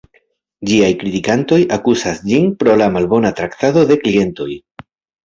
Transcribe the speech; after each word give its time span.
Ĝiaj 0.69 0.87
kritikantoj 1.01 1.59
akuzas 1.77 2.21
ĝin 2.29 2.47
pro 2.63 2.73
la 2.83 2.87
malbona 2.97 3.33
traktado 3.41 3.85
de 3.93 3.99
klientoj. 4.07 4.49